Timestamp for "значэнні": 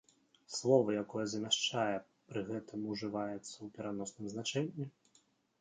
4.37-4.85